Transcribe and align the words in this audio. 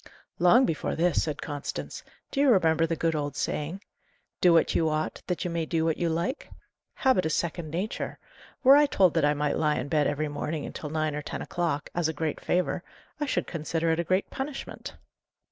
"Long 0.39 0.65
before 0.65 0.95
this," 0.95 1.21
said 1.21 1.43
Constance. 1.43 2.01
"Do 2.31 2.39
you 2.39 2.49
remember 2.49 2.87
the 2.87 2.95
good 2.95 3.13
old 3.13 3.35
saying, 3.35 3.83
'Do 4.41 4.51
what 4.51 4.73
you 4.73 4.89
ought, 4.89 5.21
that 5.27 5.45
you 5.45 5.51
may 5.51 5.67
do 5.67 5.85
what 5.85 5.97
you 5.97 6.09
like'? 6.09 6.49
Habit 6.95 7.23
is 7.27 7.35
second 7.35 7.69
nature. 7.69 8.17
Were 8.63 8.75
I 8.75 8.87
told 8.87 9.13
that 9.13 9.25
I 9.25 9.35
might 9.35 9.57
lie 9.59 9.75
in 9.75 9.89
bed 9.89 10.07
every 10.07 10.27
morning 10.27 10.65
until 10.65 10.89
nine 10.89 11.13
or 11.13 11.21
ten 11.21 11.43
o'clock, 11.43 11.91
as 11.93 12.07
a 12.09 12.13
great 12.13 12.39
favour, 12.39 12.81
I 13.19 13.27
should 13.27 13.45
consider 13.45 13.91
it 13.91 13.99
a 13.99 14.03
great 14.03 14.27
punishment." 14.31 14.95